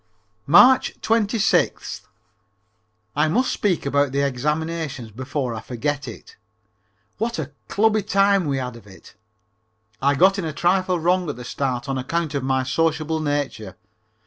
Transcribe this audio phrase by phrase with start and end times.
[0.47, 2.07] March 26th.
[3.15, 6.37] I must speak about the examinations before I forget it.
[7.19, 9.13] What a clubby time we had of it.
[10.01, 13.75] I got in a trifle wrong at the start on account of my sociable nature.